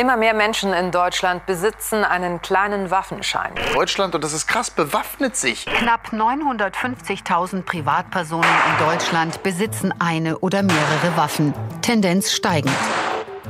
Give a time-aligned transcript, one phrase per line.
[0.00, 3.52] Immer mehr Menschen in Deutschland besitzen einen kleinen Waffenschein.
[3.74, 5.66] Deutschland, und das ist krass, bewaffnet sich.
[5.66, 11.52] Knapp 950.000 Privatpersonen in Deutschland besitzen eine oder mehrere Waffen.
[11.82, 12.72] Tendenz steigend.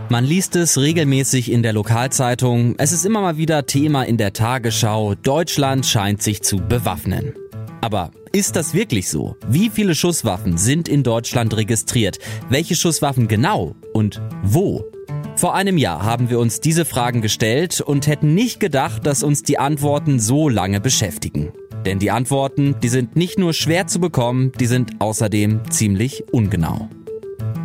[0.09, 2.75] Man liest es regelmäßig in der Lokalzeitung.
[2.79, 5.15] Es ist immer mal wieder Thema in der Tagesschau.
[5.15, 7.33] Deutschland scheint sich zu bewaffnen.
[7.81, 9.37] Aber ist das wirklich so?
[9.47, 12.19] Wie viele Schusswaffen sind in Deutschland registriert?
[12.49, 14.85] Welche Schusswaffen genau und wo?
[15.41, 19.43] Vor einem Jahr haben wir uns diese Fragen gestellt und hätten nicht gedacht, dass uns
[19.43, 21.51] die Antworten so lange beschäftigen.
[21.87, 26.91] Denn die Antworten, die sind nicht nur schwer zu bekommen, die sind außerdem ziemlich ungenau.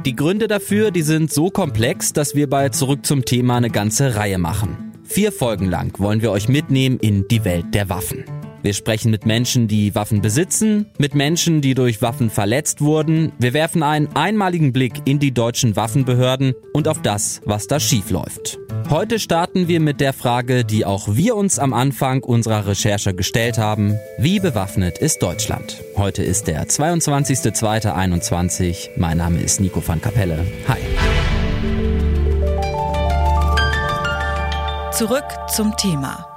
[0.05, 4.15] Die Gründe dafür, die sind so komplex, dass wir bei Zurück zum Thema eine ganze
[4.15, 4.93] Reihe machen.
[5.03, 8.23] Vier Folgen lang wollen wir euch mitnehmen in die Welt der Waffen.
[8.65, 13.31] Wir sprechen mit Menschen, die Waffen besitzen, mit Menschen, die durch Waffen verletzt wurden.
[13.37, 18.57] Wir werfen einen einmaligen Blick in die deutschen Waffenbehörden und auf das, was da schiefläuft.
[18.89, 23.59] Heute starten wir mit der Frage, die auch wir uns am Anfang unserer Recherche gestellt
[23.59, 23.99] haben.
[24.17, 25.83] Wie bewaffnet ist Deutschland?
[25.95, 28.89] Heute ist der 22.02.21.
[28.97, 30.43] Mein Name ist Nico van Kapelle.
[30.67, 30.79] Hi.
[34.91, 36.34] Zurück zum Thema.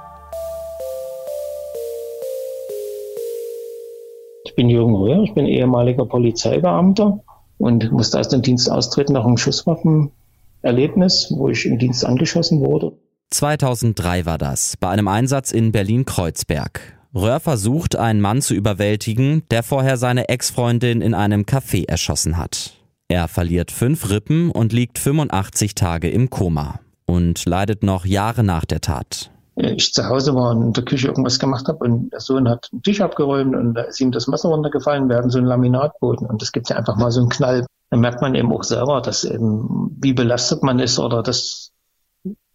[4.59, 7.23] Bin Jürgen Röhr, ich bin ehemaliger Polizeibeamter
[7.59, 12.91] und musste aus dem Dienst austreten nach einem Schusswaffenerlebnis, wo ich im Dienst angeschossen wurde.
[13.29, 16.81] 2003 war das, bei einem Einsatz in Berlin-Kreuzberg.
[17.15, 22.73] Röhr versucht, einen Mann zu überwältigen, der vorher seine Ex-Freundin in einem Café erschossen hat.
[23.07, 28.65] Er verliert fünf Rippen und liegt 85 Tage im Koma und leidet noch Jahre nach
[28.65, 32.19] der Tat ich zu Hause war und in der Küche irgendwas gemacht habe und der
[32.19, 35.37] Sohn hat einen Tisch abgeräumt und da ist ihm das Messer runtergefallen, wir hatten so
[35.37, 37.65] einen Laminatboden und es gibt ja einfach mal so einen Knall.
[37.89, 41.71] Dann merkt man eben auch selber, dass eben, wie belastet man ist oder dass,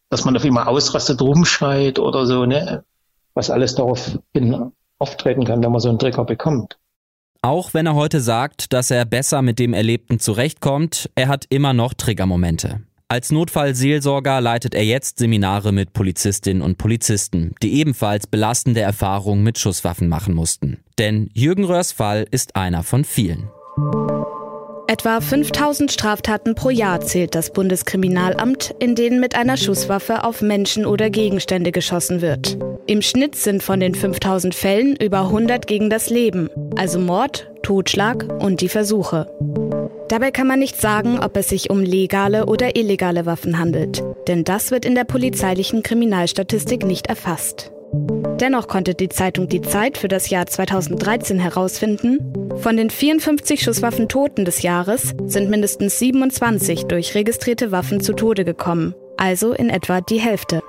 [0.09, 2.85] dass man auf immer ausrastet, rumschreit oder so, ne?
[3.35, 6.79] Was alles darauf hin auftreten kann, wenn man so einen Trigger bekommt.
[7.43, 11.75] Auch wenn er heute sagt, dass er besser mit dem Erlebten zurechtkommt, er hat immer
[11.75, 12.81] noch Triggermomente.
[13.14, 19.57] Als Notfallseelsorger leitet er jetzt Seminare mit Polizistinnen und Polizisten, die ebenfalls belastende Erfahrungen mit
[19.57, 20.79] Schusswaffen machen mussten.
[20.98, 23.48] Denn Jürgen Röhrs Fall ist einer von vielen.
[24.89, 30.85] Etwa 5000 Straftaten pro Jahr zählt das Bundeskriminalamt, in denen mit einer Schusswaffe auf Menschen
[30.85, 32.58] oder Gegenstände geschossen wird.
[32.89, 38.27] Im Schnitt sind von den 5000 Fällen über 100 gegen das Leben, also Mord, Totschlag
[38.42, 39.31] und die Versuche.
[40.09, 44.45] Dabei kann man nicht sagen, ob es sich um legale oder illegale Waffen handelt, denn
[44.45, 47.73] das wird in der polizeilichen Kriminalstatistik nicht erfasst.
[48.41, 52.19] Dennoch konnte die Zeitung Die Zeit für das Jahr 2013 herausfinden,
[52.57, 58.95] von den 54 Schusswaffentoten des Jahres sind mindestens 27 durch registrierte Waffen zu Tode gekommen,
[59.17, 60.61] also in etwa die Hälfte.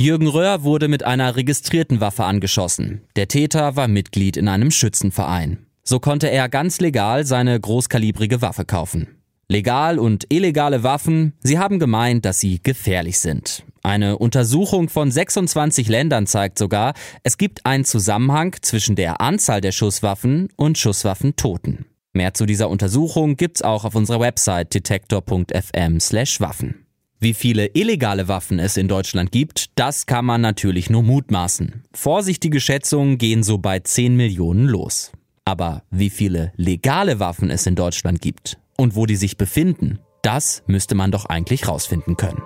[0.00, 3.02] Jürgen Röhr wurde mit einer registrierten Waffe angeschossen.
[3.16, 5.66] Der Täter war Mitglied in einem Schützenverein.
[5.90, 9.08] So konnte er ganz legal seine großkalibrige Waffe kaufen.
[9.48, 13.64] Legal und illegale Waffen, sie haben gemeint, dass sie gefährlich sind.
[13.82, 19.72] Eine Untersuchung von 26 Ländern zeigt sogar, es gibt einen Zusammenhang zwischen der Anzahl der
[19.72, 21.86] Schusswaffen und Schusswaffentoten.
[22.12, 26.86] Mehr zu dieser Untersuchung gibt's auch auf unserer Website detektor.fm/waffen.
[27.18, 31.82] Wie viele illegale Waffen es in Deutschland gibt, das kann man natürlich nur mutmaßen.
[31.92, 35.10] Vorsichtige Schätzungen gehen so bei 10 Millionen los.
[35.50, 40.62] Aber wie viele legale Waffen es in Deutschland gibt und wo die sich befinden, das
[40.68, 42.40] müsste man doch eigentlich rausfinden können.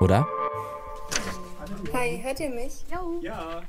[0.00, 0.26] Oder?
[1.92, 2.72] Hi, hört ihr mich?
[3.22, 3.62] Ja.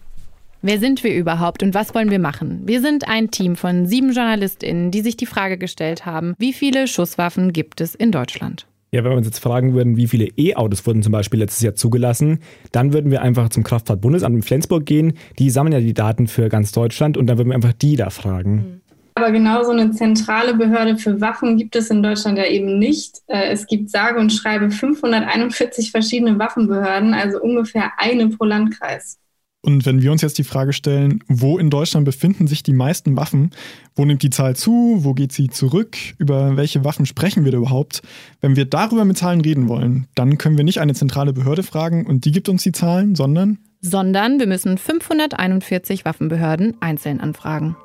[0.63, 2.63] Wer sind wir überhaupt und was wollen wir machen?
[2.65, 6.87] Wir sind ein Team von sieben JournalistInnen, die sich die Frage gestellt haben, wie viele
[6.87, 8.65] Schusswaffen gibt es in Deutschland?
[8.91, 11.75] Ja, wenn wir uns jetzt fragen würden, wie viele E-Autos wurden zum Beispiel letztes Jahr
[11.75, 12.39] zugelassen,
[12.71, 15.13] dann würden wir einfach zum Kraftfahrtbundesamt in Flensburg gehen.
[15.37, 18.09] Die sammeln ja die Daten für ganz Deutschland und dann würden wir einfach die da
[18.09, 18.81] fragen.
[19.13, 23.17] Aber genau so eine zentrale Behörde für Waffen gibt es in Deutschland ja eben nicht.
[23.27, 29.19] Äh, es gibt sage und schreibe 541 verschiedene Waffenbehörden, also ungefähr eine pro Landkreis.
[29.61, 33.17] Und wenn wir uns jetzt die Frage stellen, wo in Deutschland befinden sich die meisten
[33.17, 33.51] Waffen,
[33.93, 37.57] wo nimmt die Zahl zu, wo geht sie zurück, über welche Waffen sprechen wir da
[37.57, 38.01] überhaupt?
[38.39, 42.05] Wenn wir darüber mit Zahlen reden wollen, dann können wir nicht eine zentrale Behörde fragen
[42.05, 43.59] und die gibt uns die Zahlen, sondern...
[43.81, 47.75] Sondern wir müssen 541 Waffenbehörden einzeln anfragen.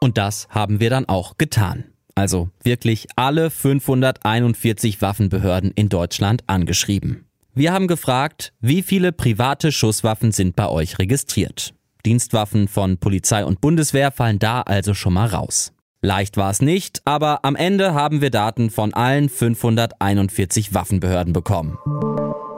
[0.00, 1.84] Und das haben wir dann auch getan.
[2.16, 7.29] Also wirklich alle 541 Waffenbehörden in Deutschland angeschrieben.
[7.54, 11.74] Wir haben gefragt, wie viele private Schusswaffen sind bei euch registriert.
[12.06, 15.72] Dienstwaffen von Polizei und Bundeswehr fallen da also schon mal raus.
[16.00, 21.76] Leicht war es nicht, aber am Ende haben wir Daten von allen 541 Waffenbehörden bekommen.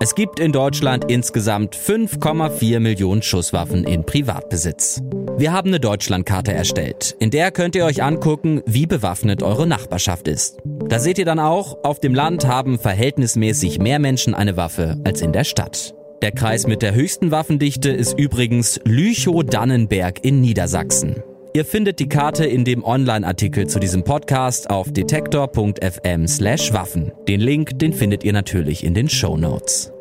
[0.03, 5.01] Es gibt in Deutschland insgesamt 5,4 Millionen Schusswaffen in Privatbesitz.
[5.37, 7.15] Wir haben eine Deutschlandkarte erstellt.
[7.21, 10.59] In der könnt ihr euch angucken, wie bewaffnet eure Nachbarschaft ist.
[10.89, 15.23] Da seht ihr dann auch, auf dem Land haben verhältnismäßig mehr Menschen eine Waffe als
[15.23, 15.95] in der Stadt.
[16.21, 21.23] Der Kreis mit der höchsten Waffendichte ist übrigens Lüchow-Dannenberg in Niedersachsen.
[21.55, 27.13] Ihr findet die Karte in dem Online-Artikel zu diesem Podcast auf detektor.fm slash Waffen.
[27.29, 29.92] Den Link, den findet ihr natürlich in den Show Notes.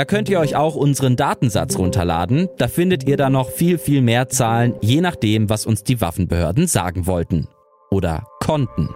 [0.00, 2.48] Da könnt ihr euch auch unseren Datensatz runterladen.
[2.56, 6.66] Da findet ihr dann noch viel, viel mehr Zahlen, je nachdem, was uns die Waffenbehörden
[6.68, 7.48] sagen wollten.
[7.90, 8.88] Oder konnten.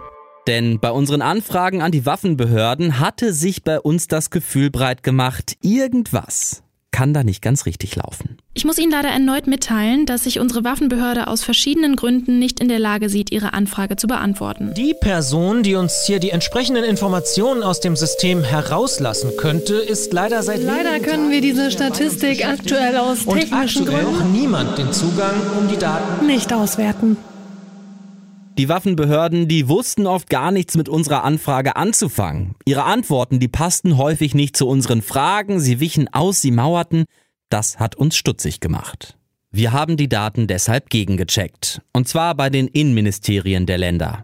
[0.47, 5.57] Denn bei unseren Anfragen an die Waffenbehörden hatte sich bei uns das Gefühl breit gemacht,
[5.61, 6.64] irgendwas
[6.95, 8.37] kann da nicht ganz richtig laufen.
[8.53, 12.69] Ich muss Ihnen leider erneut mitteilen, dass sich unsere Waffenbehörde aus verschiedenen Gründen nicht in
[12.69, 14.73] der Lage sieht, Ihre Anfrage zu beantworten.
[14.77, 20.41] Die Person, die uns hier die entsprechenden Informationen aus dem System herauslassen könnte, ist leider
[20.41, 24.93] seit Leider können wir diese Statistik aktuell aus technischen und aktuell Gründen auch niemand den
[24.93, 27.17] Zugang, um die Daten nicht auswerten.
[28.57, 32.55] Die Waffenbehörden, die wussten oft gar nichts mit unserer Anfrage anzufangen.
[32.63, 37.03] Ihre Antworten, die passten häufig nicht zu unseren Fragen, sie wichen aus, sie mauerten.
[37.49, 39.17] Das hat uns stutzig gemacht.
[39.51, 41.81] Wir haben die Daten deshalb gegengecheckt.
[41.91, 44.23] Und zwar bei den Innenministerien der Länder.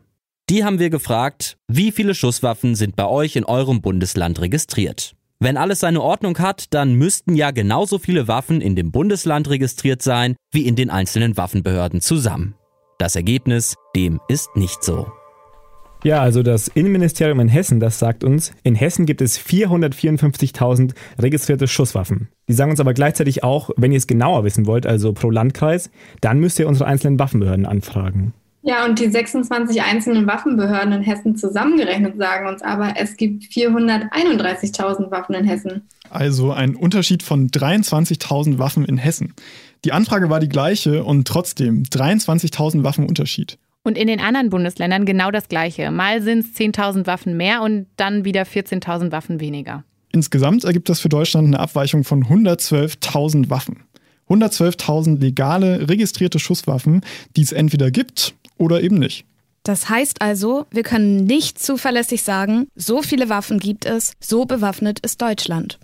[0.50, 5.14] Die haben wir gefragt, wie viele Schusswaffen sind bei euch in eurem Bundesland registriert?
[5.40, 10.02] Wenn alles seine Ordnung hat, dann müssten ja genauso viele Waffen in dem Bundesland registriert
[10.02, 12.56] sein, wie in den einzelnen Waffenbehörden zusammen.
[13.02, 15.12] Das Ergebnis, dem ist nicht so.
[16.04, 21.68] Ja, also das Innenministerium in Hessen, das sagt uns, in Hessen gibt es 454.000 registrierte
[21.68, 22.28] Schusswaffen.
[22.48, 25.90] Die sagen uns aber gleichzeitig auch, wenn ihr es genauer wissen wollt, also pro Landkreis,
[26.22, 28.36] dann müsst ihr unsere einzelnen Waffenbehörden anfragen.
[28.64, 35.10] Ja, und die 26 einzelnen Waffenbehörden in Hessen zusammengerechnet sagen uns aber, es gibt 431.000
[35.10, 35.88] Waffen in Hessen.
[36.10, 39.34] Also ein Unterschied von 23.000 Waffen in Hessen.
[39.84, 43.58] Die Anfrage war die gleiche und trotzdem 23.000 Waffen Unterschied.
[43.84, 45.90] Und in den anderen Bundesländern genau das Gleiche.
[45.90, 49.84] Mal sind es 10.000 Waffen mehr und dann wieder 14.000 Waffen weniger.
[50.12, 53.86] Insgesamt ergibt das für Deutschland eine Abweichung von 112.000 Waffen.
[54.32, 57.02] 112.000 legale, registrierte Schusswaffen,
[57.36, 59.26] die es entweder gibt oder eben nicht.
[59.64, 65.00] Das heißt also, wir können nicht zuverlässig sagen, so viele Waffen gibt es, so bewaffnet
[65.02, 65.80] ist Deutschland.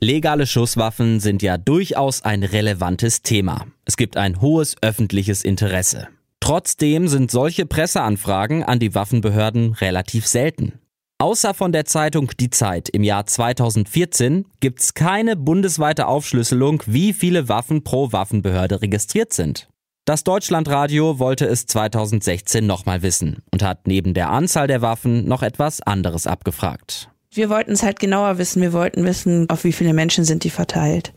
[0.00, 3.66] Legale Schusswaffen sind ja durchaus ein relevantes Thema.
[3.84, 6.06] Es gibt ein hohes öffentliches Interesse.
[6.38, 10.74] Trotzdem sind solche Presseanfragen an die Waffenbehörden relativ selten.
[11.20, 17.48] Außer von der Zeitung Die Zeit im Jahr 2014 gibt's keine bundesweite Aufschlüsselung, wie viele
[17.48, 19.68] Waffen pro Waffenbehörde registriert sind.
[20.04, 25.42] Das Deutschlandradio wollte es 2016 nochmal wissen und hat neben der Anzahl der Waffen noch
[25.42, 27.10] etwas anderes abgefragt.
[27.32, 28.62] Wir wollten es halt genauer wissen.
[28.62, 31.12] Wir wollten wissen, auf wie viele Menschen sind die verteilt.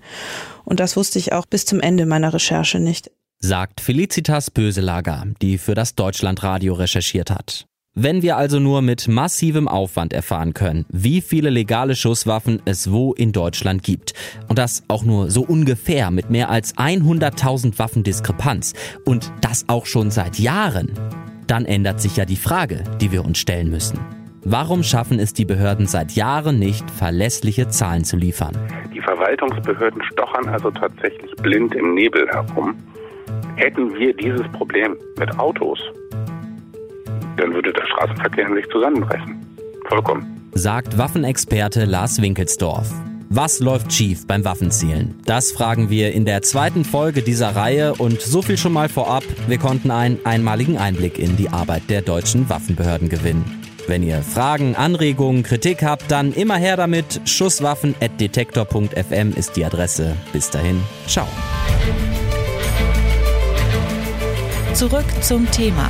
[0.66, 3.12] Und das wusste ich auch bis zum Ende meiner Recherche nicht.
[3.40, 7.68] Sagt Felicitas Böselager, die für das Deutschlandradio recherchiert hat.
[7.94, 13.12] Wenn wir also nur mit massivem Aufwand erfahren können, wie viele legale Schusswaffen es wo
[13.12, 14.14] in Deutschland gibt,
[14.48, 19.86] und das auch nur so ungefähr mit mehr als 100.000 Waffen Diskrepanz, und das auch
[19.86, 20.94] schon seit Jahren,
[21.48, 24.00] dann ändert sich ja die Frage, die wir uns stellen müssen.
[24.46, 28.58] Warum schaffen es die Behörden seit Jahren nicht, verlässliche Zahlen zu liefern?
[28.96, 32.74] Die Verwaltungsbehörden stochern also tatsächlich blind im Nebel herum.
[33.58, 35.78] Hätten wir dieses Problem mit Autos,
[37.42, 39.46] dann würde der Straßenverkehr in sich zusammenbrechen.
[39.88, 40.50] Vollkommen.
[40.54, 42.92] Sagt Waffenexperte Lars Winkelsdorf.
[43.30, 45.18] Was läuft schief beim Waffenzielen?
[45.26, 49.24] Das fragen wir in der zweiten Folge dieser Reihe und so viel schon mal vorab,
[49.48, 53.46] wir konnten einen einmaligen Einblick in die Arbeit der deutschen Waffenbehörden gewinnen.
[53.88, 57.22] Wenn ihr Fragen, Anregungen, Kritik habt, dann immer her damit.
[57.26, 60.18] Schusswaffen.detektor.fm ist die Adresse.
[60.34, 61.28] Bis dahin, ciao.
[64.74, 65.90] Zurück zum Thema